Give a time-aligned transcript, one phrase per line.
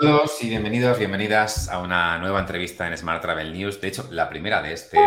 [0.00, 3.80] Saludos y bienvenidos, bienvenidas a una nueva entrevista en Smart Travel News.
[3.80, 4.98] De hecho, la primera de este,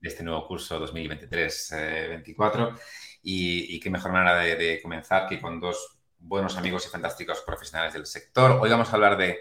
[0.00, 2.78] este nuevo curso 2023-24.
[3.22, 8.06] y, qué mejor manera de, comenzar que con dos buenos amigos y fantásticos profesionales del
[8.06, 8.52] sector.
[8.60, 9.40] Hoy vamos a hablar de,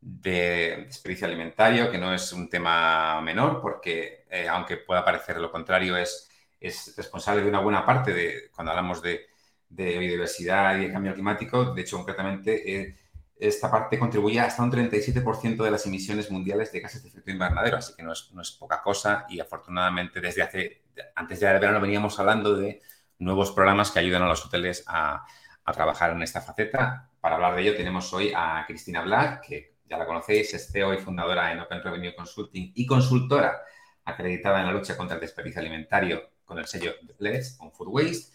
[0.00, 5.50] de desperdicio alimentario, que no es un tema menor, porque eh, aunque pueda parecer lo
[5.50, 9.26] contrario, es, es responsable de una buena parte de cuando hablamos de,
[9.68, 11.74] de biodiversidad y de cambio climático.
[11.74, 12.96] De hecho, concretamente, eh,
[13.36, 17.76] esta parte contribuye hasta un 37% de las emisiones mundiales de gases de efecto invernadero,
[17.76, 20.82] así que no es, no es poca cosa y afortunadamente desde hace,
[21.14, 22.80] antes del verano veníamos hablando de
[23.18, 25.24] nuevos programas que ayudan a los hoteles a,
[25.64, 27.10] a, trabajar en esta faceta.
[27.20, 30.94] Para hablar de ello tenemos hoy a Cristina Black, que ya la conocéis, es CEO
[30.94, 33.62] y fundadora en Open Revenue Consulting y consultora
[34.04, 38.32] acreditada en la lucha contra el desperdicio alimentario con el sello Pledge on Food Waste.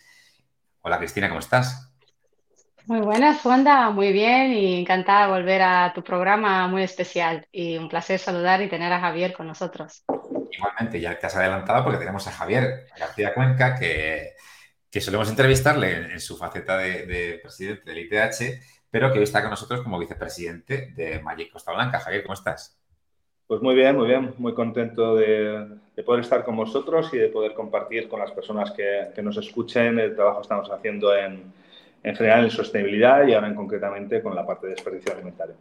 [0.81, 1.88] Hola Cristina, ¿cómo estás?
[2.89, 7.77] Muy buenas, Wanda, muy bien y encantada de volver a tu programa muy especial y
[7.77, 10.03] un placer saludar y tener a Javier con nosotros.
[10.51, 14.31] Igualmente, ya te has adelantado porque tenemos a Javier García Cuenca que,
[14.89, 19.51] que solemos entrevistarle en, su faceta de, presidente del ITH, pero que hoy está con
[19.51, 21.99] nosotros como vicepresidente de Magic Costa Blanca.
[21.99, 22.75] Javier, ¿cómo estás?
[23.45, 27.53] Pues muy bien, muy bien, muy contento de, poder estar con vosotros y de poder
[27.53, 31.59] compartir con las personas que, que nos escuchen el trabajo que estamos haciendo en
[32.03, 35.55] en general en sostenibilidad y ahora en concretamente con la parte de desperdicio alimentario.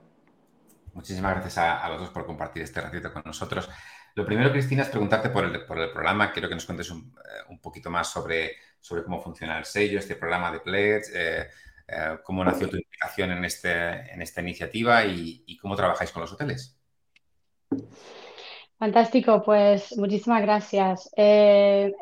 [0.95, 3.69] Muchísimas gracias a, los dos por compartir este ratito con nosotros.
[4.14, 6.33] Lo primero, Cristina, es preguntarte por el, por el programa.
[6.33, 10.17] Quiero que nos cuentes un, eh, poquito más sobre, sobre cómo funciona el sello, este
[10.17, 11.48] programa de Pledge, eh,
[11.86, 16.23] eh, cómo nació tu implicación en, este, en esta iniciativa y, y cómo trabajáis con
[16.23, 16.77] los hoteles.
[18.78, 21.11] Fantástico, pues muchísimas gracias.
[21.17, 21.92] Eh,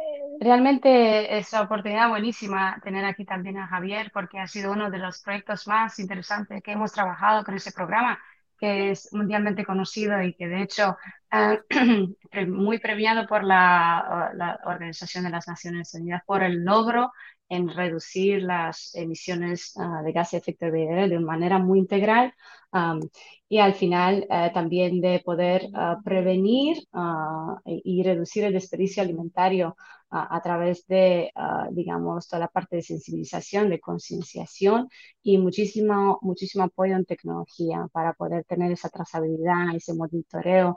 [0.40, 4.98] realmente es una oportunidad buenísima tener aquí también a Javier porque ha sido uno de
[4.98, 8.18] los proyectos más interesantes que hemos trabajado con ese programa
[8.58, 10.96] que es mundialmente conocido y que de hecho
[11.30, 11.60] eh,
[12.46, 17.12] muy premiado por la, la, Organización de las Naciones Unidas por el logro
[17.48, 22.34] en reducir las emisiones uh, de gas de efecto invernadero de manera muy integral
[22.72, 23.00] um,
[23.48, 26.78] y al final uh, también de poder uh, prevenir
[27.64, 29.76] y reducir el desperdicio alimentario
[30.10, 31.32] a través de,
[31.72, 34.88] digamos, toda la parte de sensibilización, de concienciación
[35.22, 40.76] y muchísimo, muchísimo apoyo en tecnología para poder tener esa trazabilidad, ese monitoreo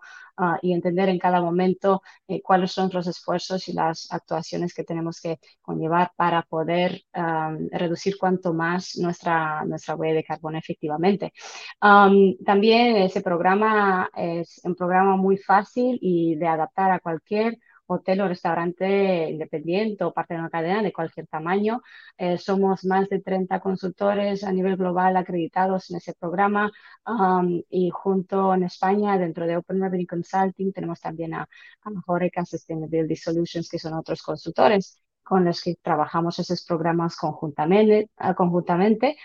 [0.62, 5.20] y entender en cada momento eh, cuáles son los esfuerzos y las actuaciones que tenemos
[5.22, 7.04] que conllevar para poder
[7.72, 11.34] reducir cuanto más nuestra, nuestra huella de carbono efectivamente.
[11.80, 17.58] también ese programa es un programa muy fácil y de adaptar a cualquier
[17.92, 21.82] hotel o restaurante independiente o parte de una cadena de cualquier tamaño.
[22.18, 26.72] Eh, somos más de 30 consultores a nivel global acreditados en ese programa
[27.70, 33.16] y junto en España, dentro de Open Revenue Consulting, tenemos también a, a Horeca Sustainability
[33.16, 38.10] Solutions, que son otros consultores con los que trabajamos esos programas conjuntamente.
[38.36, 39.18] conjuntamente.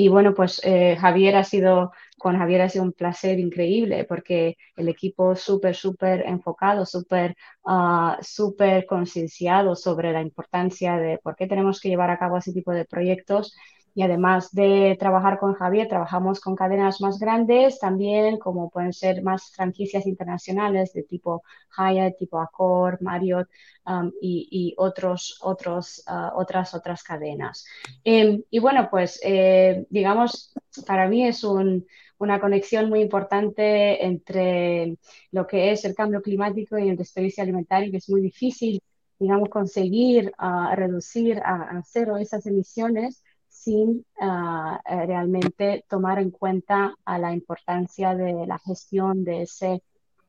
[0.00, 4.56] Y bueno, pues eh, Javier ha sido, con Javier ha sido un placer increíble porque
[4.76, 11.48] el equipo súper, súper enfocado, súper, uh, súper concienciado sobre la importancia de por qué
[11.48, 13.56] tenemos que llevar a cabo ese tipo de proyectos
[13.98, 19.24] y además de trabajar con Javier, trabajamos con cadenas más grandes también, como pueden ser
[19.24, 21.42] más franquicias internacionales de tipo
[21.76, 23.48] Hyatt, tipo Accor, Marriott
[23.86, 27.66] um, y, otros, otros, uh, otras, otras cadenas.
[28.04, 30.54] Em, y bueno, pues eh, digamos,
[30.86, 34.96] para mí es una conexión muy importante entre
[35.32, 38.80] lo que es el cambio climático y el desperdicio alimentario, que es muy difícil,
[39.18, 43.24] digamos, conseguir uh, reducir a, cero esas emisiones
[43.68, 49.82] sin eh, realmente tomar en cuenta a la importancia de la gestión de ese,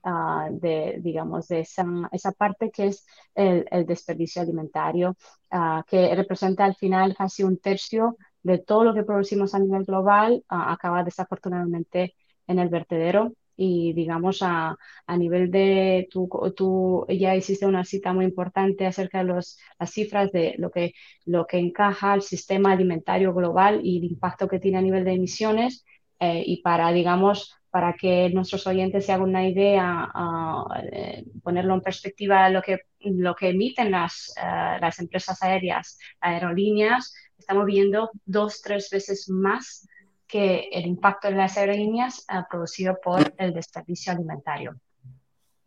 [0.03, 3.05] ah, de, digamos, de esa, esa, parte que es
[3.35, 5.15] el, desperdicio alimentario,
[5.51, 9.85] ah, que representa al final casi un tercio de todo lo que producimos a nivel
[9.85, 12.15] global, acaba desafortunadamente
[12.47, 18.13] en el vertedero y digamos a, a nivel de, tú, tú, ya hiciste una cita
[18.13, 20.93] muy importante acerca de los, las cifras de lo que,
[21.25, 25.11] lo que encaja al sistema alimentario global y el impacto que tiene a nivel de
[25.11, 25.85] emisiones
[26.21, 31.81] eh, y para, digamos, para que nuestros oyentes se hagan una idea, uh, ponerlo en
[31.81, 38.61] perspectiva lo que, lo que emiten las, uh, las empresas aéreas, aerolíneas, estamos viendo dos,
[38.61, 39.85] tres veces más
[40.29, 44.79] que el impacto en las aerolíneas ha producido por el desperdicio alimentario.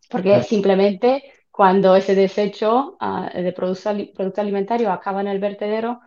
[0.09, 6.01] Porque simplemente cuando ese desecho ah, de producto, alimentario acaba en el vertedero,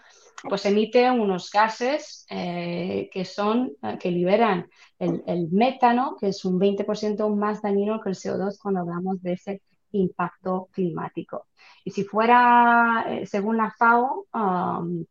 [0.48, 4.70] pues emite unos gases eh, que son, eh, que liberan
[5.00, 9.34] el, el, metano, que es un 20% más dañino que el CO2 cuando hablamos de
[9.34, 9.62] ese
[9.92, 11.48] impacto climático.
[11.84, 15.06] Y si fuera, eh, según la FAO, um,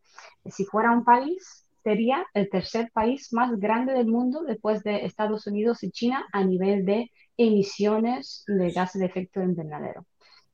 [0.46, 5.46] si fuera un país, sería el tercer país más grande del mundo después de Estados
[5.46, 10.06] Unidos y China a nivel de emisiones de gases de efecto invernadero,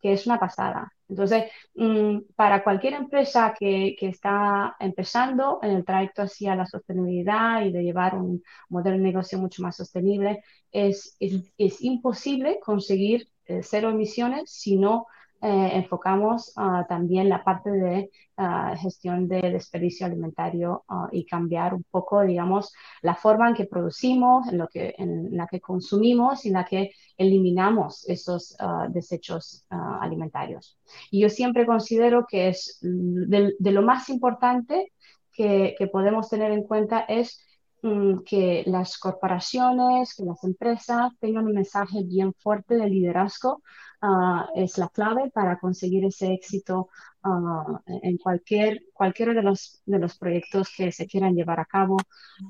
[0.02, 0.92] que es una pasada.
[1.08, 1.44] Entonces,
[1.74, 7.82] mm, para cualquier empresa que, está empezando en el trayecto hacia la sostenibilidad y de
[7.82, 10.42] llevar un modelo de negocio mucho más sostenible,
[10.72, 15.06] es, es, es imposible conseguir eh, cero emisiones si no
[15.42, 21.72] eh, enfocamos uh, también la parte de uh, gestión de desperdicio alimentario uh, y cambiar
[21.72, 26.44] un poco, digamos, la forma en que producimos, en, lo que, en la que consumimos
[26.44, 28.56] y en la que eliminamos esos
[28.88, 30.78] desechos alimentarios.
[31.10, 34.92] Y yo siempre considero que es de, de lo más importante
[35.32, 37.49] que, que, podemos tener en cuenta es mm,
[38.26, 43.62] que las corporaciones, que las empresas tengan un mensaje bien fuerte de liderazgo
[44.02, 46.88] uh, es la clave para conseguir ese éxito
[47.24, 51.96] uh, en cualquier, cualquiera de los, de los proyectos que se quieran llevar a cabo,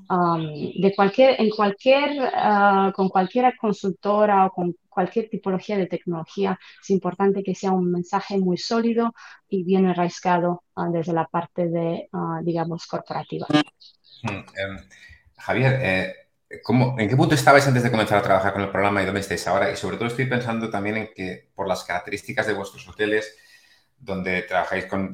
[0.09, 0.41] um,
[0.81, 6.89] de cualquier, en cualquier, uh, con cualquier consultora o con cualquier tipología de tecnología, es
[6.89, 9.13] importante que sea un mensaje muy sólido
[9.47, 12.09] y bien arraigado desde la parte de,
[12.43, 13.47] digamos, corporativa.
[14.23, 14.77] Hmm, em,
[15.41, 16.15] Javier, eh,
[16.97, 19.47] ¿En qué punto estabais antes de comenzar a trabajar con el programa y dónde estáis
[19.47, 19.71] ahora?
[19.71, 23.37] Y sobre todo estoy pensando también en que por las características de vuestros hoteles,
[23.97, 25.11] donde trabajáis con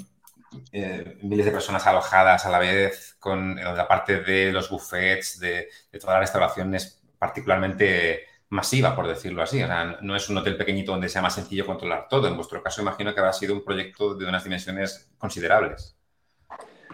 [0.71, 5.69] eh, miles de personas alojadas a la vez, con la parte de los buffets, de,
[5.99, 9.61] toda la restauración es particularmente masiva, por decirlo así.
[9.61, 12.27] O sea, no es un hotel pequeñito donde sea más sencillo controlar todo.
[12.27, 15.96] En vuestro caso, imagino que habrá sido un proyecto de unas dimensiones considerables.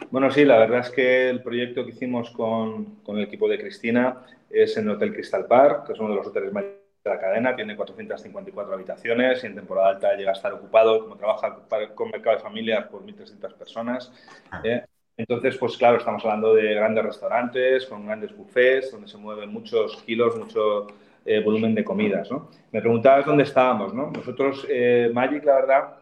[0.09, 3.59] Bueno, sí, la verdad es que el proyecto que hicimos con, con el equipo de
[3.59, 7.09] Cristina es en el Hotel Crystal Park, que es uno de los hoteles más de
[7.09, 11.57] la cadena, tiene 454 habitaciones y en temporada alta llega a estar ocupado, como trabaja
[11.93, 14.11] con mercado de familias, por 1.300 personas.
[14.51, 14.61] Ah.
[14.63, 14.85] ¿eh?
[15.17, 20.01] Entonces, pues claro, estamos hablando de grandes restaurantes, con grandes buffets, donde se mueven muchos
[20.03, 20.87] kilos, mucho
[21.25, 22.31] eh, volumen de comidas.
[22.31, 22.49] ¿no?
[22.71, 23.93] Me preguntabas dónde estábamos.
[23.93, 24.09] ¿no?
[24.09, 25.95] Nosotros, eh, Magic, la verdad,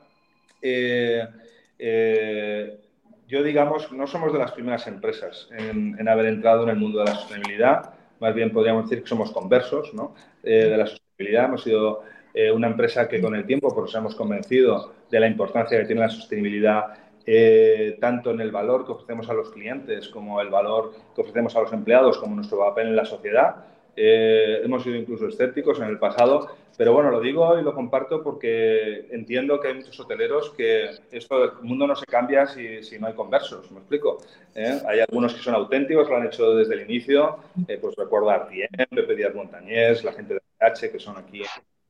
[3.31, 7.05] yo, digamos, no somos de las primeras empresas en, haber entrado en el mundo de
[7.05, 7.93] la sostenibilidad.
[8.19, 10.13] Más bien podríamos decir que somos conversos ¿no?
[10.43, 11.45] Eh, de la sostenibilidad.
[11.45, 15.79] Hemos sido eh, una empresa que con el tiempo pues, hemos convencido de la importancia
[15.79, 16.93] que tiene la sostenibilidad
[17.25, 21.55] eh, tanto en el valor que ofrecemos a los clientes como el valor que ofrecemos
[21.55, 23.63] a los empleados como nuestro papel en la sociedad.
[23.95, 29.07] hemos sido incluso escépticos en el pasado, pero bueno, lo digo y lo comparto porque
[29.11, 33.07] entiendo que hay muchos hoteleros que esto, el mundo no se cambia si, si no
[33.07, 34.17] hay conversos, ¿me explico?
[34.55, 34.79] ¿Eh?
[34.87, 37.37] Hay algunos que son auténticos, lo han hecho desde el inicio,
[37.67, 41.41] eh, pues recuerdo a Artien, Pepe Díaz Montañés, la gente de H que son aquí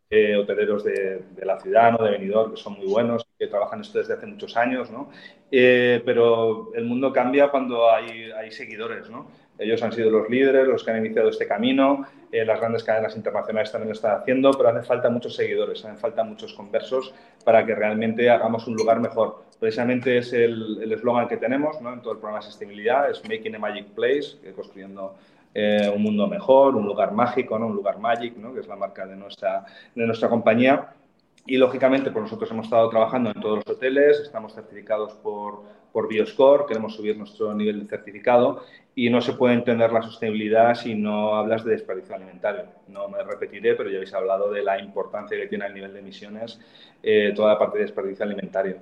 [0.09, 2.03] eh, hoteleros de, de, la ciudad, ¿no?
[2.03, 5.09] de Benidorm, que son muy buenos, que trabajan esto desde hace muchos años, ¿no?
[5.49, 9.29] pero el mundo cambia cuando hay, hay seguidores, ¿no?
[9.61, 13.15] Ellos han sido los líderes, los que han iniciado este camino, eh, las grandes cadenas
[13.15, 17.13] internacionales también lo están haciendo, pero hace falta muchos seguidores, hacen falta muchos conversos
[17.45, 19.43] para que realmente hagamos un lugar mejor.
[19.59, 21.93] Precisamente es el eslogan que tenemos ¿no?
[21.93, 25.15] en todo el programa de sostenibilidad, es Making a Magic Place, construyendo
[25.53, 27.67] eh, un mundo mejor, un lugar mágico, ¿no?
[27.67, 28.53] un lugar magic, ¿no?
[28.53, 30.93] que es la marca de nuestra, de nuestra compañía.
[31.45, 36.07] Y lógicamente, pues nosotros hemos estado trabajando en todos los hoteles, estamos certificados por, por
[36.07, 38.63] Bioscore, queremos subir nuestro nivel de certificado
[38.95, 42.65] y no se puede entender la sostenibilidad si no hablas de desperdicio alimentario.
[42.87, 45.99] No me repetiré, pero ya habéis hablado de la importancia que tiene el nivel de
[45.99, 46.59] emisiones
[47.01, 48.77] eh, toda la parte de desperdicio alimentario.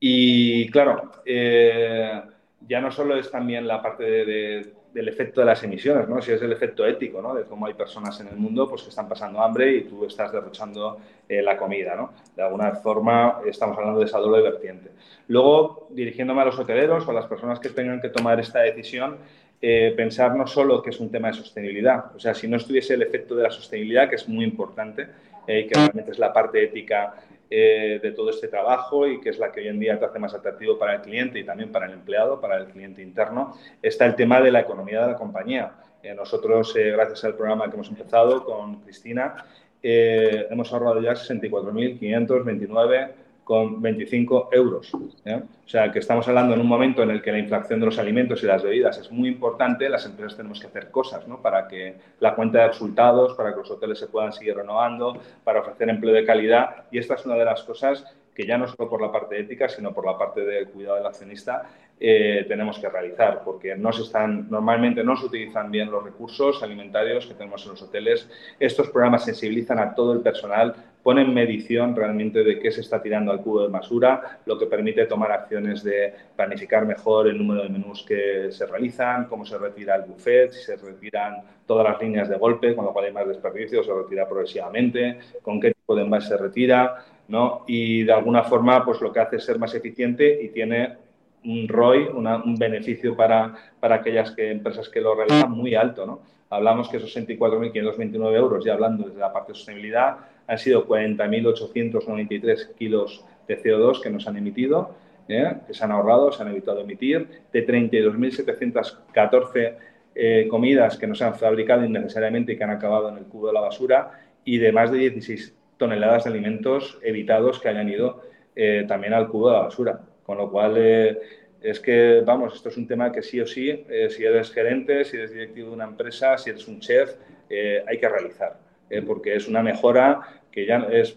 [0.00, 2.22] Y claro, eh,
[2.66, 6.20] ya no solo es también la parte de del efecto de las emisiones, ¿no?
[6.20, 7.32] Si es el efecto ético, ¿no?
[7.32, 10.32] De cómo hay personas en el mundo pues, que están pasando hambre y tú estás
[10.32, 12.10] derrochando eh, la comida, ¿no?
[12.34, 14.90] De alguna forma estamos hablando de esa doble vertiente.
[15.28, 19.18] Luego, dirigiéndome a los hoteleros o a las personas que tengan que tomar esta decisión,
[19.62, 22.94] eh, pensar no solo que es un tema de sostenibilidad, o sea, si no estuviese
[22.94, 25.06] el efecto de la sostenibilidad, que es muy importante,
[25.46, 27.14] eh, que realmente es la parte ética
[27.50, 30.18] eh, de todo este trabajo y que es la que hoy en día te hace
[30.18, 34.04] más atractivo para el cliente y también para el empleado, para el cliente interno, está
[34.06, 35.72] el tema de la economía de la compañía.
[36.02, 39.46] Eh, nosotros, eh, gracias al programa que hemos empezado con Cristina,
[39.80, 43.10] hemos ahorrado ya 64.529
[43.48, 44.92] con 25 euros.
[45.24, 45.40] ¿eh?
[45.64, 47.98] O sea, que estamos hablando en un momento en el que la inflación de los
[47.98, 51.40] alimentos y las bebidas es muy importante, las empresas tenemos que hacer cosas ¿no?
[51.40, 55.60] para que la cuenta de resultados, para que los hoteles se puedan seguir renovando, para
[55.60, 56.84] ofrecer empleo de calidad.
[56.90, 59.66] Y esta es una de las cosas que ya no solo por la parte ética,
[59.66, 64.02] sino por la parte del cuidado del accionista, eh, tenemos que realizar, porque no se
[64.02, 68.28] están, normalmente no se utilizan bien los recursos alimentarios que tenemos en los hoteles.
[68.60, 73.32] Estos programas sensibilizan a todo el personal, ponen medición realmente de qué se está tirando
[73.32, 77.70] al cubo de basura, lo que permite tomar acciones de planificar mejor el número de
[77.70, 82.28] menús que se realizan, cómo se retira el buffet, si se retiran todas las líneas
[82.28, 86.02] de golpe, con lo cual hay más desperdicio, se retira progresivamente, con qué tipo de
[86.02, 87.64] envase se retira, ¿no?
[87.66, 91.07] Y de alguna forma, pues lo que hace es ser más eficiente y tiene
[91.44, 96.06] un ROI, un beneficio para, para aquellas que, empresas que lo realizan muy alto.
[96.06, 96.20] ¿no?
[96.50, 100.16] Hablamos que esos 64.529 euros, ya hablando desde la parte de sostenibilidad,
[100.46, 104.94] han sido 40.893 kilos de CO2 que nos han emitido,
[105.28, 105.58] ¿eh?
[105.66, 109.74] que se han ahorrado, se han evitado emitir, de 32.714
[110.14, 113.48] eh, comidas que no se han fabricado innecesariamente y que han acabado en el cubo
[113.48, 114.12] de la basura
[114.44, 118.22] y de más de 16 toneladas de alimentos evitados que hayan ido
[118.56, 120.00] eh, también al cubo de la basura.
[120.28, 121.18] Con lo cual, eh,
[121.62, 125.02] es que, vamos, esto es un tema que sí o sí, eh, si eres gerente,
[125.06, 127.14] si eres directivo de una empresa, si eres un chef,
[127.48, 128.58] eh, hay que realizar,
[129.06, 130.20] porque es una mejora
[130.52, 131.16] que ya es,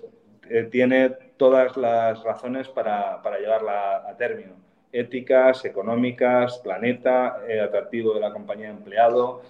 [0.72, 4.53] tiene todas las razones para, para, llevarla a término.
[4.94, 9.41] Éticas, económicas, planeta, atractivo de la compañía de empleado.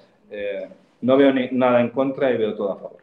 [1.02, 3.02] no veo nada en contra y veo todo a favor.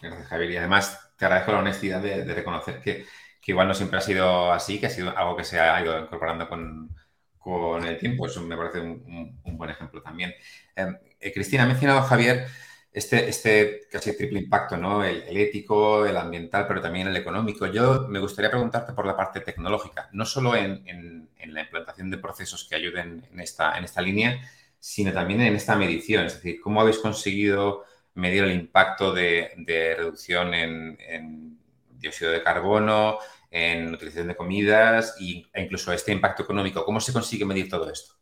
[0.00, 0.50] Gracias, Javier.
[0.50, 3.04] Y además te agradezco la honestidad de reconocer que
[3.42, 5.98] que igual no siempre ha sido así, que ha sido algo que se ha ido
[5.98, 6.94] incorporando con,
[7.38, 8.26] con el tiempo.
[8.26, 10.32] Eso me parece un, buen ejemplo también.
[10.76, 12.46] Em, eh, Cristina, ha mencionado Javier
[12.92, 15.04] este, este casi triple impacto, ¿no?
[15.04, 17.66] El, ético, el ambiental, pero también el económico.
[17.66, 22.16] Yo me gustaría preguntarte por la parte tecnológica, no solo en, en, la implantación de
[22.18, 24.40] procesos que ayuden en esta, en esta línea,
[24.78, 26.24] sino también en esta medición.
[26.26, 27.84] Es decir, ¿cómo habéis conseguido
[28.14, 31.58] medir el impacto de, de reducción en
[32.02, 33.18] dióxido de carbono,
[33.50, 36.84] en utilización de comidas e incluso este impacto económico.
[36.84, 38.14] ¿Cómo se consigue medir todo esto?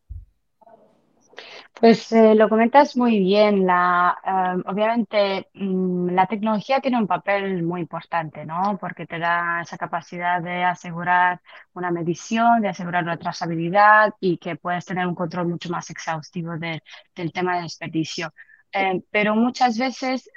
[1.80, 3.64] Pues eh, lo comentas muy bien.
[3.64, 8.76] La, eh, obviamente, mm, la tecnología tiene un papel muy importante, ¿no?
[8.78, 11.40] Porque te da esa capacidad de asegurar
[11.72, 16.52] una medición, de asegurar la trazabilidad y que puedes tener un control mucho más exhaustivo
[16.58, 18.34] del tema de desperdicio.
[18.72, 20.28] Eh, pero muchas veces,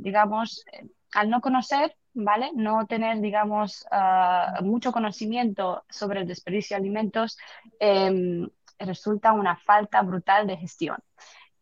[0.00, 0.64] digamos,
[1.12, 2.50] al no conocer ¿vale?
[2.54, 7.38] No tener, digamos, ah, mucho conocimiento sobre el desperdicio de alimentos
[7.78, 10.98] em, resulta una falta brutal de gestión.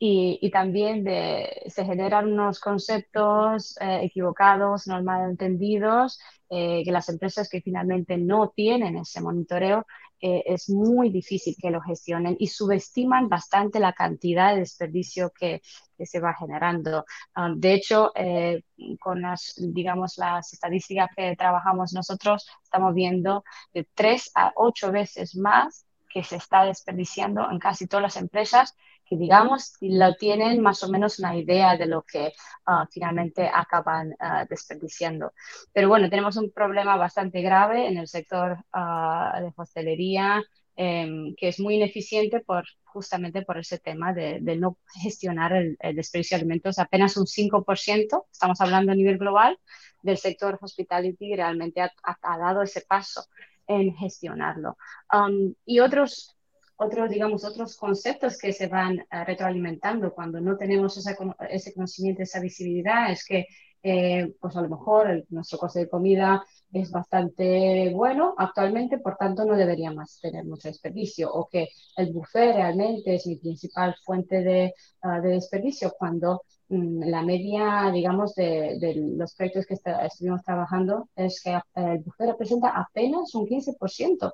[0.02, 7.10] Y, también de, se generan unos conceptos eh, equivocados, no mal entendidos, eh, que las
[7.10, 9.86] empresas que finalmente no tienen ese monitoreo
[10.20, 15.62] eh, es muy difícil que lo gestionen y subestiman bastante la cantidad de desperdicio que,
[15.96, 17.04] que se va generando.
[17.36, 18.62] Um, de hecho, eh,
[19.00, 25.36] con las, digamos, las estadísticas que trabajamos nosotros, estamos viendo de tres a ocho veces
[25.36, 28.74] más que se está desperdiciando en casi todas las empresas
[29.10, 32.32] que digamos lo tienen más o menos una idea de lo que
[32.68, 35.32] uh, finalmente acaban uh, desperdiciando.
[35.72, 40.40] Pero bueno, tenemos un problema bastante grave en el sector uh, de hostelería,
[40.76, 45.76] em, que es muy ineficiente por, justamente por ese tema de, de no gestionar el,
[45.96, 46.78] desperdicio de alimentos.
[46.78, 49.58] Apenas un 5%, estamos hablando a nivel global,
[50.02, 53.24] del sector hospitality realmente ha, ha, dado ese paso
[53.66, 54.78] en gestionarlo.
[55.12, 56.36] Um, y otros
[56.80, 62.40] otros, digamos, otros conceptos que se van eh, retroalimentando cuando no tenemos ese conocimiento, esa
[62.40, 63.46] visibilidad, es que,
[63.82, 69.44] eh, pues a lo mejor nuestro coste de comida es bastante bueno actualmente, por tanto
[69.44, 74.74] no deberíamos tener mucho desperdicio, o que el buffet realmente es mi principal fuente de,
[75.02, 81.10] ah, de desperdicio, cuando mm, la media, digamos, de, de los proyectos que estuvimos trabajando
[81.14, 84.32] es que el buffet representa apenas un 15%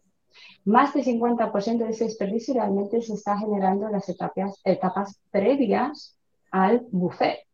[0.64, 6.16] más del 50% de ese desperdicio realmente se está generando en las etapas, etapas previas
[6.50, 7.47] al buffet.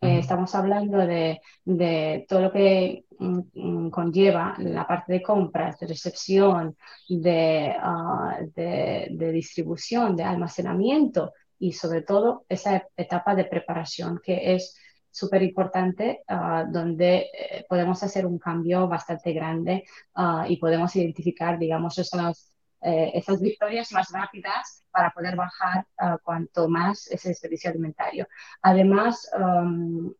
[0.00, 5.78] Eh, estamos hablando de, de, todo lo que mm, mm, conlleva la parte de compras,
[5.78, 6.76] de recepción,
[7.08, 14.54] de, ah, de, de, distribución, de almacenamiento y sobre todo esa etapa de preparación que
[14.54, 14.74] es
[15.10, 21.58] súper importante ah, donde eh, podemos hacer un cambio bastante grande ah, y podemos identificar,
[21.58, 27.70] digamos, esas, eh, esas victorias más rápidas para poder bajar ah, cuanto más ese desperdicio
[27.70, 28.26] alimentario.
[28.62, 29.28] Además,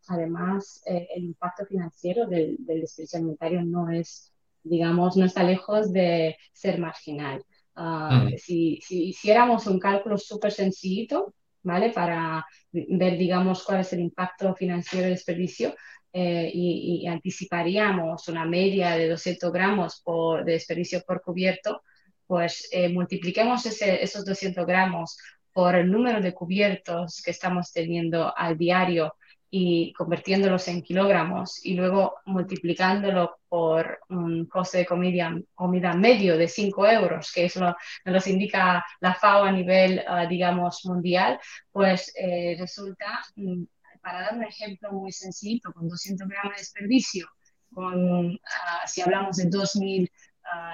[0.08, 4.32] además eh, el impacto financiero del, del, desperdicio alimentario no es,
[4.62, 7.44] digamos, no está lejos de ser marginal.
[7.76, 8.36] Mm.
[8.36, 11.90] Si, si hiciéramos un cálculo súper sencillito, ¿vale?
[11.90, 15.74] Para ver, digamos, cuál es el impacto financiero del desperdicio
[16.12, 21.82] eh, y, anticiparíamos una media de 200 gramos por, de desperdicio por cubierto,
[22.26, 25.16] pues eh, multipliquemos esos 200 gramos
[25.52, 29.14] por el número de cubiertos que estamos teniendo al diario
[29.50, 36.46] y convirtiéndolos en kilogramos y luego multiplicándolo por un coste de comida, comida medio de
[36.46, 41.40] 5 euros, que eso nos indica la FAO a nivel, ah, digamos, mundial,
[41.72, 43.64] pues eh, resulta, mm,
[44.00, 47.28] para dar un ejemplo muy sencillo, con 200 gramos de desperdicio,
[47.74, 50.08] con, ah, si hablamos de 2.000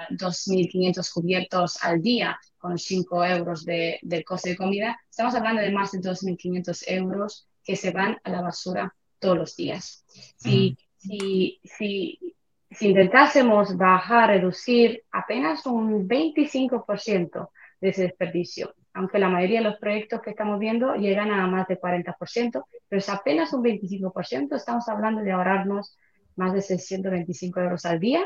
[0.09, 5.71] 2.500 cubiertos al día con 5 euros de, del coste de comida, estamos hablando de
[5.71, 10.05] más de 2.500 euros que se van a la basura todos los días.
[10.37, 12.35] Si, si, si,
[12.71, 17.49] si intentásemos bajar, reducir apenas un 25%
[17.81, 21.67] de ese desperdicio, aunque la mayoría de los proyectos que estamos viendo llegan a más
[21.67, 25.97] de 40%, pero es apenas un 25%, estamos hablando de ahorrarnos
[26.37, 28.25] más de 625 euros al día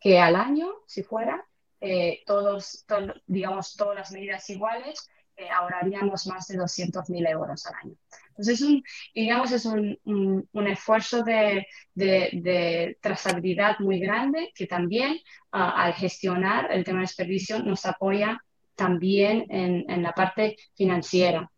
[0.00, 1.42] que al año, si fuera,
[1.80, 2.84] eh, todos,
[3.26, 5.08] digamos, todas las medidas iguales,
[5.50, 7.96] ahorraríamos más de 200.000 euros al año.
[8.30, 8.82] Entonces, un,
[9.14, 15.18] digamos, es un, un, esfuerzo de, de, trazabilidad muy grande que también
[15.50, 18.42] ah, al gestionar el tema de desperdicio nos apoya
[18.74, 21.50] también en, en la parte financiera.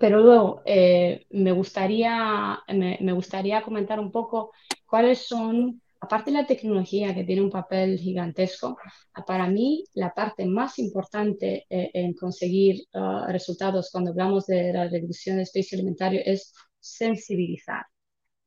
[0.00, 4.52] Pero luego eh, me, gustaría, me, me, gustaría comentar un poco
[4.86, 8.76] cuáles son aparte de la tecnología que tiene un papel gigantesco,
[9.24, 14.88] para mí la parte más importante eh, en conseguir ah, resultados cuando hablamos de la
[14.88, 17.86] reducción de desperdicio alimentario es sensibilizar,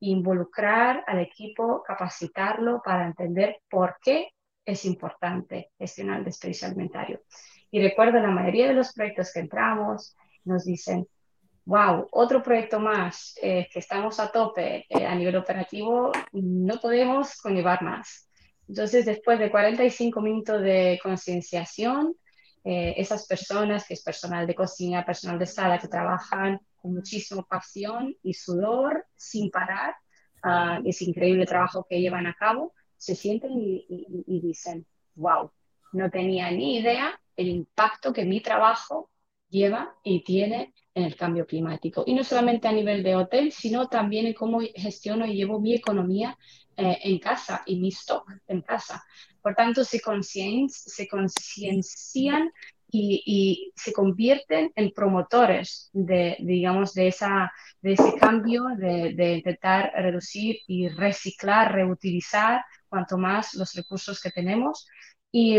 [0.00, 4.28] involucrar al equipo, capacitarlo para entender por qué
[4.62, 7.22] es importante gestionar el desperdicio alimentario.
[7.70, 11.06] Y recuerdo la mayoría de los proyectos que entramos nos dicen,
[11.66, 17.36] wow, otro proyecto más, eh, que estamos a tope eh, a nivel operativo, no podemos
[17.40, 18.28] conllevar más.
[18.68, 22.14] Entonces, después de 45 minutos de concienciación,
[22.64, 27.42] eh, esas personas, que es personal de cocina, personal de sala, que trabajan con muchísima
[27.42, 29.94] pasión y sudor, sin parar,
[30.44, 35.50] uh, ese increíble trabajo que llevan a cabo, se sienten y, y dicen, wow,
[35.92, 39.10] no tenía ni idea el impacto que mi trabajo
[39.48, 42.04] lleva y tiene en el cambio climático.
[42.06, 45.74] Y no solamente a nivel de hotel, sino también en cómo gestiono y llevo mi
[45.74, 46.38] economía
[46.74, 49.04] eh, en casa y mi stock en casa.
[49.42, 50.00] Por tanto, se,
[50.68, 52.50] se conciencian
[52.90, 59.34] y, y, se convierten en promotores de, digamos, de, esa, de ese cambio, de, de
[59.34, 64.88] intentar reducir y reciclar, reutilizar cuanto más los recursos que tenemos.
[65.30, 65.58] Y,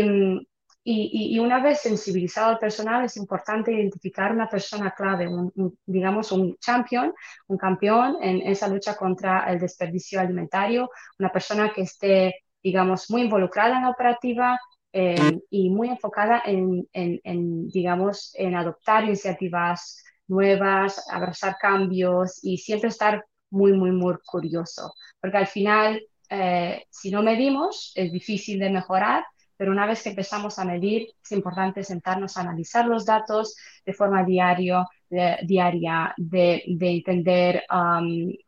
[0.84, 5.52] y, una vez sensibilizado al personal, es importante identificar una persona clave, un,
[5.84, 7.12] digamos un champion,
[7.48, 13.22] un campeón en esa lucha contra el desperdicio alimentario, una persona que esté, digamos, muy
[13.22, 14.58] involucrada en la operativa
[14.92, 22.88] eh, y muy enfocada en, en, digamos, en adoptar iniciativas nuevas, abrazar cambios y siempre
[22.88, 24.94] estar muy, muy, muy curioso.
[25.20, 29.24] Porque al final, eh, si no medimos, es difícil de mejorar
[29.58, 33.92] pero una vez que empezamos a medir, es importante sentarnos a analizar los datos de
[33.92, 37.64] forma diario, diaria, de, entender,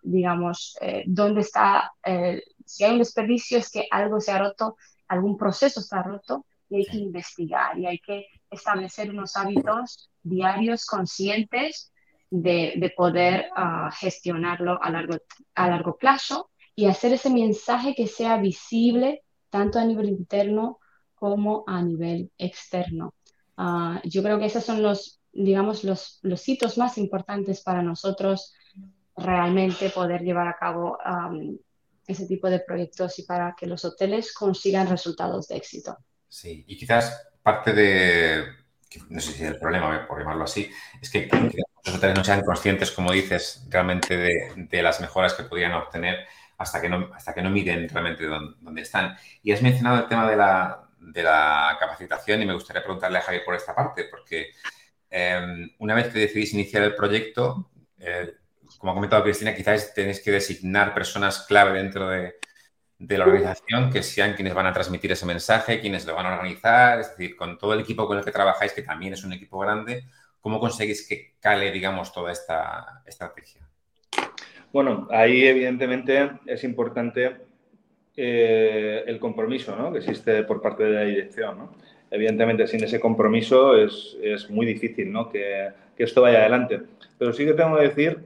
[0.02, 4.76] digamos, eh, dónde está, eh, si hay un desperdicio, es que algo se ha roto,
[5.08, 10.86] algún proceso está roto y hay que investigar y hay que establecer unos hábitos diarios
[10.86, 11.92] conscientes
[12.30, 15.16] de, poder ah, gestionarlo a largo,
[15.56, 20.78] a largo plazo y hacer ese mensaje que sea visible tanto a nivel interno
[21.20, 23.14] como a nivel externo.
[23.56, 28.54] Ah, yo creo que esos son los, digamos, los, los hitos más importantes para nosotros
[29.16, 30.98] realmente poder llevar a cabo
[32.06, 35.98] ese tipo de proyectos y para que los hoteles consigan resultados de éxito.
[36.28, 38.44] Sí, y quizás parte de,
[39.08, 41.28] no sé si es el problema, por llamarlo así, es que
[41.84, 46.26] los hoteles no sean conscientes, como dices, realmente de, las mejoras que podrían obtener
[46.58, 49.16] hasta que no, hasta que no miden realmente dónde, están.
[49.42, 53.22] Y has mencionado el tema de la, de la capacitación y me gustaría preguntarle a
[53.22, 54.50] Javier por esta parte, porque
[55.08, 58.34] em, una vez que decidís iniciar el proyecto, eh,
[58.78, 62.36] como ha comentado Cristina, quizás tenéis que designar personas clave dentro de,
[62.98, 67.00] la organización que sean quienes van a transmitir ese mensaje, quienes lo van a organizar,
[67.00, 69.58] es decir, con todo el equipo con el que trabajáis, que también es un equipo
[69.58, 70.04] grande,
[70.40, 73.66] ¿cómo conseguís que cale, digamos, toda esta estrategia?
[74.70, 77.49] Bueno, ahí evidentemente es importante
[78.22, 79.90] eh, el compromiso ¿no?
[79.90, 81.56] que existe por parte de la dirección.
[81.56, 81.70] ¿no?
[82.10, 85.30] Evidentemente, sin ese compromiso es, es muy difícil ¿no?
[85.30, 86.82] que, que, esto vaya adelante.
[87.18, 88.18] Pero sí que tengo que decir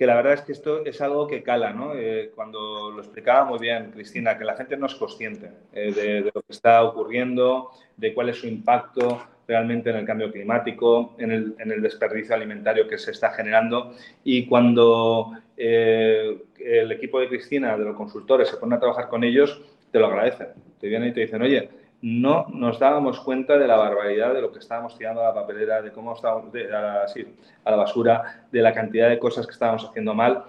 [0.00, 1.92] que la verdad es que esto es algo que cala, ¿no?
[1.94, 6.20] Eh, cuando lo explicaba muy bien Cristina, que la gente no es consciente eh, de,
[6.22, 11.30] lo que está ocurriendo, de cuál es su impacto realmente en el cambio climático, en
[11.30, 13.92] el, desperdicio alimentario que se está generando.
[14.24, 16.19] Y cuando eh, el
[17.00, 19.60] equipo de Cristina, de los consultores, se pone a trabajar con ellos,
[19.90, 20.48] te lo agradecen.
[20.80, 21.68] Te vienen y te dicen, oye,
[22.02, 25.82] no nos dábamos cuenta de la barbaridad de lo que estábamos tirando a la papelera,
[25.82, 27.06] de cómo estábamos, a, la,
[27.64, 30.44] a la basura, de la cantidad de cosas que estábamos haciendo mal.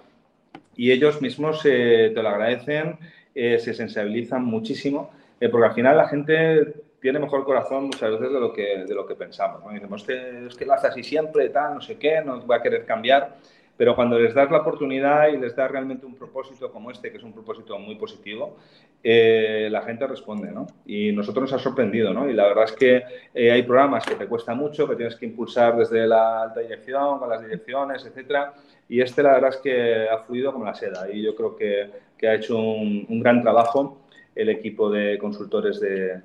[0.76, 2.98] Y ellos mismos te lo agradecen,
[3.36, 8.32] eh, se sensibilizan muchísimo, eh, porque al final la gente tiene mejor corazón muchas veces
[8.32, 9.64] de lo que, de lo que pensamos.
[9.64, 9.72] ¿no?
[9.72, 12.86] decimos, es que lo hace así siempre, tal, no sé qué, no va a querer
[12.86, 13.38] cambiar.
[13.82, 17.18] Pero cuando les das la oportunidad y les das realmente un propósito como este, que
[17.18, 18.58] es un propósito muy positivo,
[19.04, 20.68] eh, la gente responde, ¿no?
[20.86, 22.30] Y nosotros nos ha sorprendido, ¿no?
[22.30, 25.26] Y la verdad es que eh, hay programas que te cuesta mucho, que tienes que
[25.26, 28.54] impulsar desde la alta dirección, con las direcciones, etcétera.
[28.88, 31.12] Y este, la verdad es que ha fluido como la seda.
[31.12, 33.98] Y yo creo que, que ha hecho un, un gran trabajo
[34.36, 36.22] el equipo de consultores de,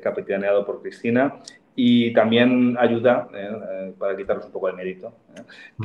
[0.00, 1.40] capitaneado por Cristina
[1.76, 5.12] y también ayuda, eh, eh, para quitaros un poco el mérito,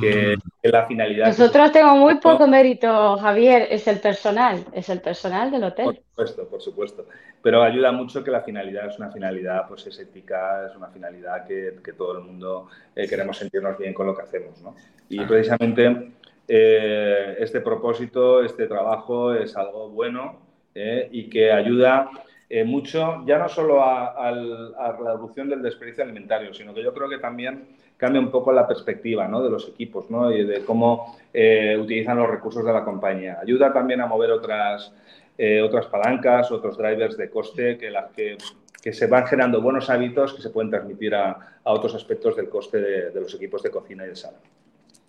[0.02, 1.28] eh, que, la finalidad...
[1.28, 5.84] Nosotros tenemos muy poco mérito, Javier, es el personal, es el personal del hotel.
[5.84, 7.06] Por supuesto, por supuesto.
[7.40, 11.46] Pero ayuda mucho que la finalidad es una finalidad, pues es ética, es una finalidad
[11.46, 14.74] que, que todo el mundo queremos sentirnos bien con lo que hacemos, ¿no?
[15.08, 16.10] Y precisamente
[16.48, 20.40] este propósito, este trabajo es algo bueno
[20.74, 22.10] y que ayuda
[22.48, 27.08] eh, mucho, ya no solo a, la reducción del desperdicio alimentario, sino que yo creo
[27.08, 27.64] que también
[27.96, 30.30] cambia un poco la perspectiva de los equipos ¿no?
[30.30, 33.38] y de cómo eh, utilizan los recursos de la compañía.
[33.42, 34.92] Ayuda también a mover otras,
[35.36, 38.36] eh, otras palancas, otros drivers de coste que, las que,
[38.80, 42.48] que, se van generando buenos hábitos que se pueden transmitir a, a otros aspectos del
[42.48, 44.38] coste de, de, los equipos de cocina y de sala.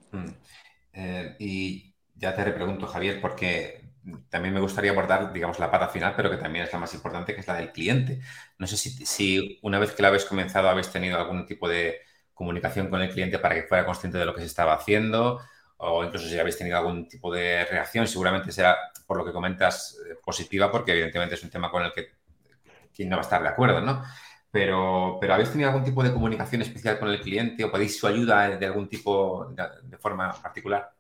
[0.10, 1.36] Mm.
[1.38, 3.87] y ya te repregunto, Javier, porque
[4.30, 7.34] también me gustaría abordar, digamos, la pata final, pero que también es la más importante,
[7.34, 8.22] que es la del cliente.
[8.58, 12.00] No sé si, una vez que lo habéis comenzado habéis tenido algún tipo de
[12.34, 15.42] comunicación con el cliente para que fuera consciente de lo que se estaba haciendo
[15.78, 19.98] o incluso si habéis tenido algún tipo de reacción, seguramente será, por lo que comentas,
[20.10, 22.14] eh, positiva, porque evidentemente es un tema con el que
[22.94, 24.04] quien no va a estar de acuerdo, ¿no?
[24.52, 28.08] Pero, pero ¿habéis tenido algún tipo de comunicación especial con el cliente o pedís su
[28.08, 30.97] ayuda de algún tipo, de forma particular?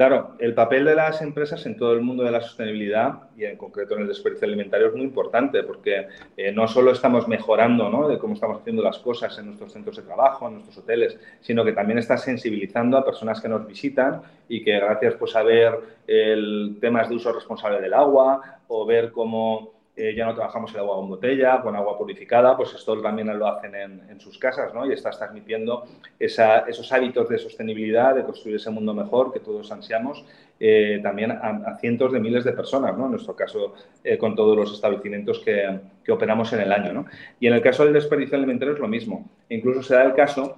[0.00, 3.58] Claro, el papel de las empresas en todo el mundo de la sostenibilidad y en
[3.58, 6.08] concreto en el desperdicio alimentario es muy importante porque
[6.38, 8.08] eh, no solo estamos mejorando ¿no?
[8.08, 11.66] de cómo estamos haciendo las cosas en nuestros centros de trabajo, en nuestros hoteles, sino
[11.66, 15.78] que también está sensibilizando a personas que nos visitan y que gracias pues, a ver
[16.06, 20.80] el, temas de uso responsable del agua o ver cómo eh, ya no trabajamos el
[20.80, 24.86] agua con botella, con agua purificada, pues esto también lo hacen en, sus casas, ¿no?
[24.86, 25.84] Y estás transmitiendo
[26.18, 30.24] esos hábitos de sostenibilidad, de construir ese mundo mejor que todos ansiamos,
[30.58, 33.04] eh, también a, cientos de miles de personas, ¿no?
[33.04, 37.06] En nuestro caso, eh, con todos los establecimientos que, que, operamos en el año, ¿no?
[37.38, 39.28] Y en el caso del desperdicio alimentario es lo mismo.
[39.50, 40.56] incluso se da el caso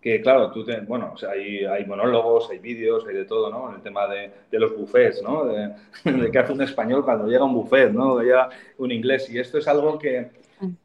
[0.00, 3.70] que claro, tú te, bueno, hay, hay, monólogos, hay vídeos, hay de todo, ¿no?
[3.70, 5.44] En el tema de, de los buffets, ¿no?
[5.44, 5.72] De,
[6.04, 8.20] de, qué hace un español cuando llega un buffet, ¿no?
[8.20, 9.28] Llega un inglés.
[9.30, 10.30] Y esto es algo que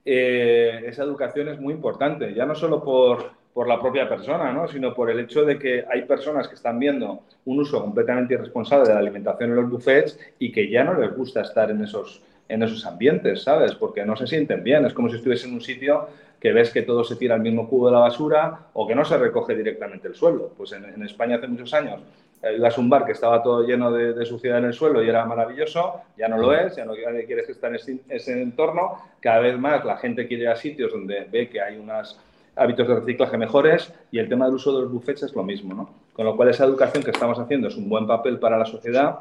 [0.05, 4.67] eh, esa educación es muy importante, ya no solo por, por la propia persona, ¿no?
[4.67, 8.87] Sino por el hecho de que hay personas que están viendo un uso completamente irresponsable
[8.87, 12.23] de la alimentación en los buffets y que ya no les gusta estar en esos,
[12.51, 13.73] en esos ambientes, ¿sabes?
[13.75, 14.85] Porque no se sienten bien.
[14.85, 16.07] Es como si estuviesen en un sitio
[16.39, 19.05] que ves que todo se tira al mismo cubo de la basura o que no
[19.05, 20.51] se recoge directamente el suelo.
[20.57, 22.01] Pues en, España hace muchos años
[22.55, 25.23] ibas a un bar que estaba todo lleno de, suciedad en el suelo y era
[25.25, 28.97] maravilloso, ya no lo es, ya no quieres estar en ese, ese entorno.
[29.19, 32.19] Cada vez más la gente quiere ir a sitios donde ve que hay unos
[32.55, 35.75] hábitos de reciclaje mejores y el tema del uso de los buffets es lo mismo.
[35.75, 35.89] ¿no?
[36.13, 39.19] Con lo cual esa educación que estamos haciendo es un buen papel para la sociedad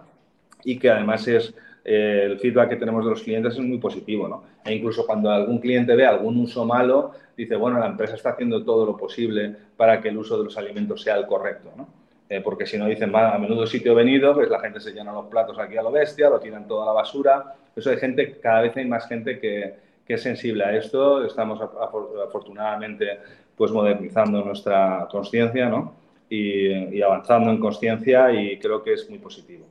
[0.64, 4.29] y que además es eh, el feedback que tenemos de los clientes es muy positivo,
[4.29, 4.43] ¿no?
[4.64, 8.64] E incluso cuando algún cliente ve algún uso malo, dice, bueno, la empresa está haciendo
[8.64, 11.88] todo lo posible para que el uso de los alimentos sea el correcto, ¿no?
[12.29, 15.27] Eh, porque si no dicen, a menudo sitio venido, pues la gente se llena los
[15.27, 17.57] platos aquí a lo bestia, lo tiran toda la basura.
[17.75, 21.25] Eso hay gente, cada vez hay más gente que, es sensible a esto.
[21.25, 23.21] Estamos afortunadamente
[23.57, 25.95] pues modernizando nuestra conciencia, ¿no?
[26.29, 29.66] Y, avanzando en conciencia y creo que es muy positivo.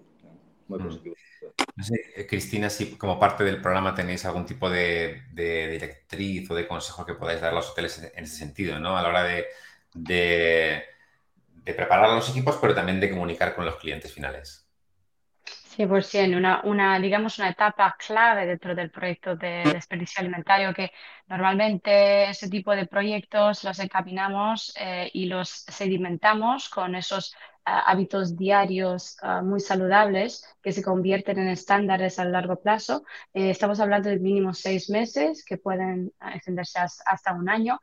[0.69, 0.84] Muy mm.
[1.75, 6.55] No sé, eh, Cristina, si como parte del programa tenéis algún tipo de, directriz o
[6.55, 8.97] de consejo que podáis dar a los hoteles en, ese sentido, ¿no?
[8.97, 9.47] A la hora de,
[11.63, 14.68] preparar a los equipos, pero también de comunicar con los clientes finales.
[15.79, 20.91] 100%, una, una, digamos, una etapa clave dentro del proyecto de desperdicio alimentario, que
[21.27, 27.33] normalmente ese tipo de proyectos los encaminamos eh, y los sedimentamos con esos
[27.65, 33.05] uh, hábitos diarios uh, muy saludables que se convierten en estándares a largo plazo.
[33.33, 37.79] Eh, estamos hablando de mínimo seis meses que pueden extenderse hasta un año,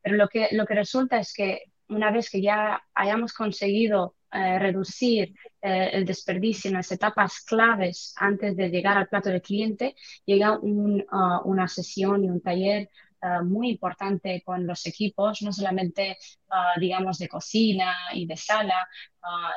[0.00, 4.58] pero lo que, lo que resulta es que una vez que ya hayamos conseguido eh,
[4.58, 9.96] reducir eh, el desperdicio en las etapas claves antes de llegar al plato del cliente,
[10.26, 12.90] llega un, uh, una sesión y un taller
[13.22, 16.18] uh, muy importante con los equipos, no solamente,
[16.50, 18.86] uh, digamos, de cocina y de sala,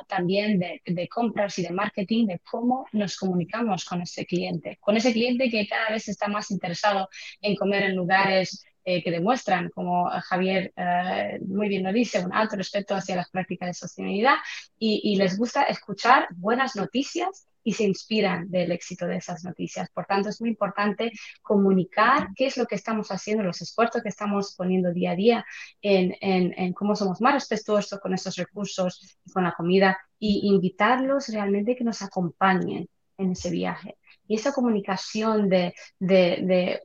[0.08, 4.98] también de, de, compras y de marketing, de cómo nos comunicamos con ese cliente, con
[4.98, 7.08] ese cliente que cada vez está más interesado
[7.40, 12.34] en comer en lugares eh, que demuestran, como Javier eh, muy bien lo dice, un
[12.34, 14.36] alto respeto hacia las prácticas de sostenibilidad
[14.80, 19.88] y, les gusta escuchar buenas noticias y se inspiran del éxito de esas noticias.
[19.92, 21.12] Por tanto, es muy importante
[21.44, 25.46] comunicar qué es lo que estamos haciendo, los esfuerzos que estamos poniendo día a día
[25.82, 30.48] en, en, en cómo somos más respetuosos con estos recursos y con la comida y
[30.48, 32.90] invitarlos realmente que nos acompañen
[33.20, 33.98] en ese viaje.
[34.28, 36.82] Y esa comunicación de, de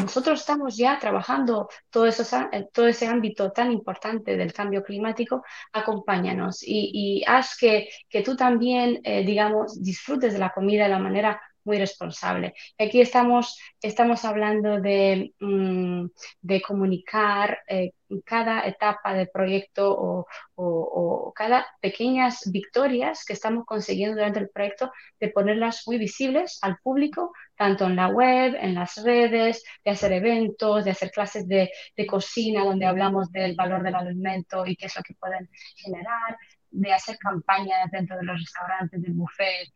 [0.00, 2.24] nosotros estamos ya trabajando todo, eso,
[2.72, 6.62] todo ese ámbito tan importante del cambio climático, acompáñanos.
[6.62, 10.98] Y, y haz que, que tú también, eh, digamos, disfrutes de la comida de la
[10.98, 12.54] manera muy responsable.
[12.78, 16.06] Aquí estamos, estamos hablando de, mm,
[16.40, 17.92] de comunicar eh,
[18.24, 24.50] cada etapa del proyecto o, o, o, cada pequeñas victorias que estamos consiguiendo durante el
[24.50, 29.90] proyecto, de ponerlas muy visibles al público, tanto en la web, en las redes, de
[29.90, 34.76] hacer eventos, de hacer clases de, de cocina donde hablamos del valor del alimento y
[34.76, 36.36] qué es lo que pueden generar,
[36.70, 39.68] de hacer campañas dentro de los restaurantes, del buffet,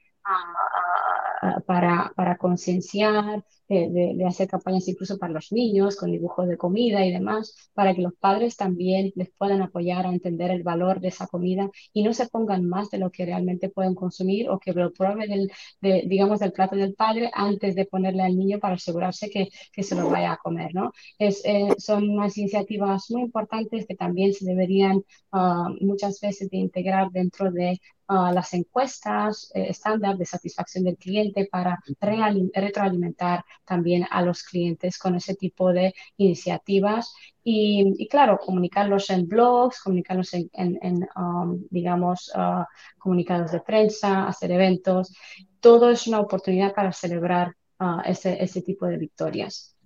[1.67, 7.13] para, para concienciar, de, hacer campañas incluso para los niños, con dibujos de comida y
[7.13, 11.27] demás, para que los padres también les puedan apoyar a entender el valor de esa
[11.27, 14.93] comida y no se pongan más de lo que realmente pueden consumir o que lo
[14.93, 19.31] prueben, del, de, digamos, del plato del padre antes de ponerle al niño para asegurarse
[19.31, 20.93] que, que se lo vaya a comer, ¿no?
[21.19, 24.99] Es, eh, son unas iniciativas muy importantes que también se deberían
[25.33, 30.97] uh, muchas veces de integrar dentro de uh, las encuestas eh, estándar de satisfacción del
[30.97, 38.39] cliente para retroalimentar también a los clientes con ese tipo de iniciativas y, y claro,
[38.39, 42.65] comunicarlos en blogs, comunicarlos en, en, en um, digamos, uh,
[42.99, 45.15] comunicados de prensa, hacer eventos.
[45.61, 49.77] Todo es una oportunidad para celebrar uh, ese, ese tipo de victorias.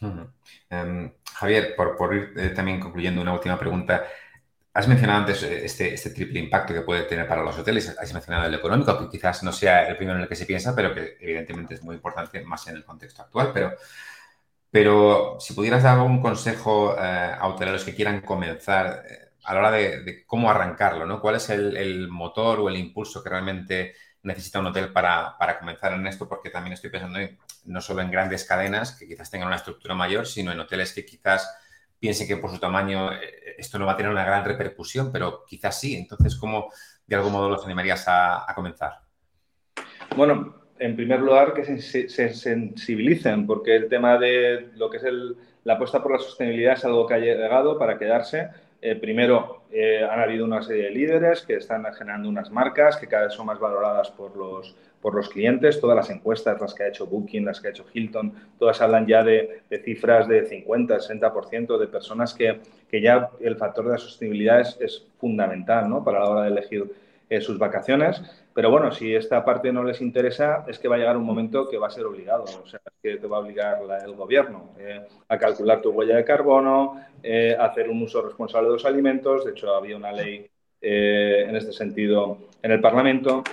[0.00, 0.32] Uh -huh.
[0.70, 4.04] um, Javier, por, por ir eh, también concluyendo una última pregunta,
[4.72, 7.88] Has mencionado antes eh, este, este, triple impacto que puede tener para los hoteles.
[7.98, 10.74] Has mencionado el económico, que quizás no sea el primero en el que se piensa,
[10.76, 13.50] pero que evidentemente es muy importante más en el contexto actual.
[13.52, 13.72] Pero,
[14.70, 19.60] pero si pudieras dar algún consejo eh, a hoteleros que quieran comenzar eh, a la
[19.60, 21.20] hora de, cómo arrancarlo, ¿no?
[21.20, 25.58] ¿Cuál es el, el, motor o el impulso que realmente necesita un hotel para, para,
[25.58, 26.28] comenzar en esto?
[26.28, 29.94] Porque también estoy pensando en, no solo en grandes cadenas que quizás tengan una estructura
[29.94, 31.50] mayor, sino en hoteles que quizás
[32.00, 35.44] piensen que por su tamaño eh, esto no va a tener una gran repercusión, pero
[35.46, 35.96] quizás sí.
[35.96, 36.72] Entonces, ¿cómo
[37.06, 39.00] de algún modo los animarías a, comenzar?
[40.16, 45.04] Bueno, en primer lugar, que se, se, sensibilicen, porque el tema de lo que es
[45.04, 48.48] el, la apuesta por la sostenibilidad es algo que ha llegado para quedarse.
[48.82, 53.06] Eh, primero, eh, han habido una serie de líderes que están generando unas marcas que
[53.06, 55.80] cada vez son más valoradas por los, por los clientes.
[55.80, 59.06] Todas las encuestas, las que ha hecho Booking, las que ha hecho Hilton, todas hablan
[59.06, 63.92] ya de, de cifras de 50, 60% de personas que, que, ya el factor de
[63.92, 66.02] la sostenibilidad es, es fundamental ¿no?
[66.02, 66.90] para la hora de elegir
[67.30, 68.20] eh, sus vacaciones.
[68.52, 71.68] Pero bueno, si esta parte no les interesa, es que va a llegar un momento
[71.68, 74.74] que va a ser obligado, o sea, que te va a obligar la, el gobierno
[74.78, 78.84] eh, a calcular tu huella de carbono, eh, a hacer un uso responsable de los
[78.84, 79.44] alimentos.
[79.44, 83.44] De hecho, había una ley eh, en este sentido en el Parlamento.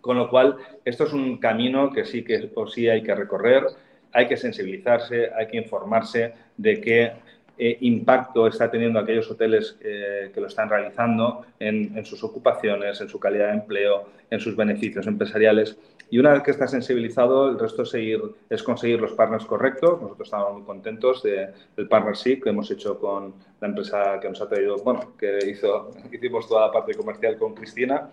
[0.00, 3.66] Con lo cual, esto es un camino que sí que o sí hay que recorrer,
[4.12, 7.12] hay que sensibilizarse, hay que informarse de qué
[7.58, 13.08] eh, impacto está teniendo aquellos hoteles eh, que lo están realizando en, sus ocupaciones, en
[13.08, 15.76] su calidad de empleo, en sus beneficios empresariales.
[16.10, 20.00] Y una vez que está sensibilizado, el resto es, seguir, es conseguir los partners correctos.
[20.00, 24.40] Nosotros estamos muy contentos de, del partnership que hemos hecho con la empresa que nos
[24.40, 28.10] ha traído, bueno, que hizo, hicimos toda la parte comercial con Cristina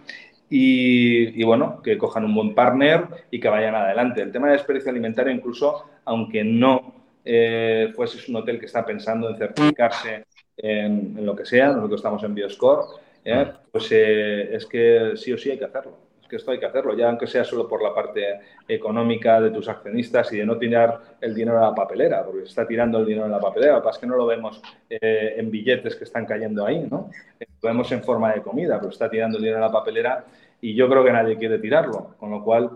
[0.50, 4.22] y, y, bueno, que cojan un buen partner y que vayan adelante.
[4.22, 9.30] El tema de desperdicio alimentario, incluso, aunque no eh, fuese un hotel que está pensando
[9.30, 10.26] en certificarse
[10.58, 13.52] en, en lo que sea, nosotros estamos en Bioscore, ¿eh?
[13.72, 15.98] pues eh, es que sí o sí hay que hacerlo.
[16.30, 19.68] que esto hay que hacerlo, ya aunque sea solo por la parte económica de tus
[19.68, 23.06] accionistas y de no tirar el dinero a la papelera, porque se está tirando el
[23.06, 25.96] dinero en la papelera, lo que pasa es que no lo vemos eh, en billetes
[25.96, 27.10] que están cayendo ahí, ¿no?
[27.40, 30.24] Lo vemos en forma de comida, pero está tirando el dinero en la papelera
[30.62, 32.70] y yo creo que nadie quiere tirarlo, con lo cual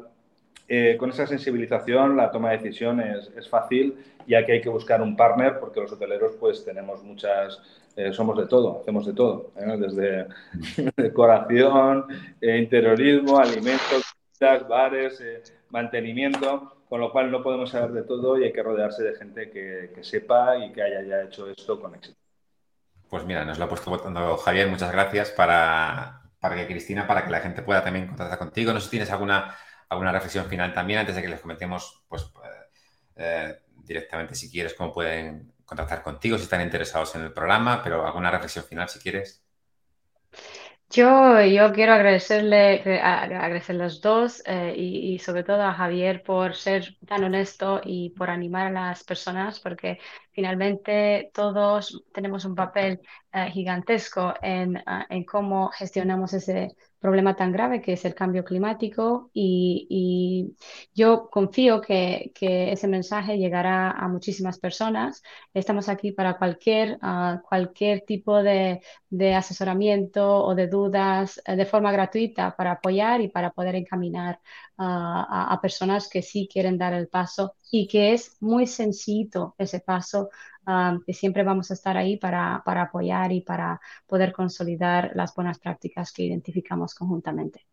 [0.75, 5.03] eh, con esa sensibilización la toma de decisión es, fácil y aquí hay que buscar
[5.03, 7.61] un partner porque los hoteleros pues tenemos muchas,
[7.95, 9.77] eh, somos de todo, hacemos de todo, ¿eh?
[9.77, 10.25] desde
[10.97, 12.07] decoración,
[12.41, 14.15] interiorismo, alimentos,
[14.67, 15.23] bares,
[15.69, 19.51] mantenimiento, con lo cual no podemos saber de todo y hay que rodearse de gente
[19.51, 22.17] que, que sepa y que haya ya hecho esto con éxito.
[23.11, 27.23] Pues mira, nos lo ha puesto votando Javier, muchas gracias para, para que Cristina, para
[27.23, 28.73] que la gente pueda también contactar contigo.
[28.73, 29.55] No sé si tienes alguna
[29.93, 32.31] alguna reflexión final también antes de que les comentemos, pues
[33.15, 38.05] eh, directamente si quieres cómo pueden contactar contigo, si están interesados en el programa, pero
[38.05, 39.43] alguna reflexión final si quieres.
[40.89, 46.97] Yo, yo quiero agradecerle, agradecer los dos eh, y, sobre todo a Javier por ser
[47.07, 49.99] tan honesto y por animar a las personas, porque
[50.33, 57.81] finalmente todos tenemos un papel eh, gigantesco en, en, cómo gestionamos ese problema tan grave
[57.81, 60.55] que es el cambio climático y,
[60.95, 62.31] yo confío que,
[62.73, 65.21] ese mensaje llegará a muchísimas personas.
[65.53, 68.81] Estamos aquí para cualquier, ah, cualquier tipo de,
[69.35, 74.39] asesoramiento o de dudas eh, de forma gratuita para apoyar y para poder encaminar
[74.77, 79.79] ah, a, personas que sí quieren dar el paso y que es muy sencillo ese
[79.81, 80.22] paso
[81.05, 86.11] que siempre vamos a estar ahí para, apoyar y para poder consolidar las buenas prácticas
[86.11, 87.65] que identificamos conjuntamente.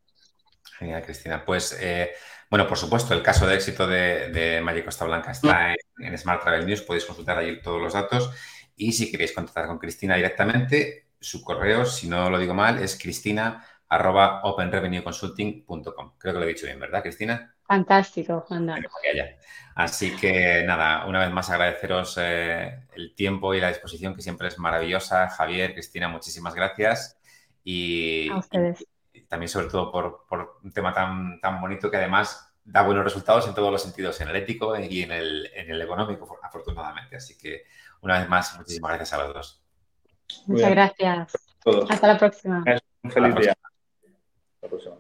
[0.79, 1.45] Genial, Cristina.
[1.45, 2.11] Pues, eh,
[2.51, 6.67] bueno, por supuesto, el caso de éxito de, de Costa Blanca está en, Smart Travel
[6.67, 6.83] News.
[6.83, 8.31] Podéis consultar allí todos los datos.
[8.77, 12.99] Y si queréis contactar con Cristina directamente, su correo, si no lo digo mal, es
[12.99, 16.13] cristina openrevenueconsulting.com.
[16.17, 17.55] Creo que lo he dicho bien, ¿verdad, Cristina?
[17.71, 18.69] Fantástico, Juan.
[19.77, 24.49] Así que nada, una vez más agradeceros eh, el tiempo y la disposición que siempre
[24.49, 25.29] es maravillosa.
[25.29, 27.17] Javier, Cristina, muchísimas gracias.
[27.63, 28.85] Y, A ustedes.
[29.29, 33.55] también sobre todo por, un tema tan, tan bonito que además da buenos resultados en
[33.55, 37.15] todos los sentidos, en el ético y en el, en el económico, afortunadamente.
[37.15, 37.67] Así que
[38.01, 39.63] una vez más, muchísimas gracias a los dos.
[40.47, 41.33] Muchas gracias.
[41.89, 42.65] Hasta la próxima.
[43.05, 43.53] Un feliz día.
[43.53, 44.97] Hasta la próxima.